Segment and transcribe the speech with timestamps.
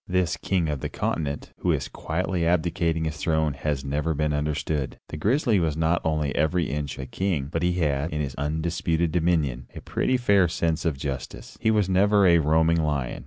[0.07, 4.97] This king of the continent, who is quietly abdicating his throne, has never been understood.
[5.09, 9.11] The grizzly was not only every inch a king, but he had, in his undisputed
[9.11, 11.55] dominion, a pretty fair sense of justice.
[11.61, 13.19] He was never a roaring lion.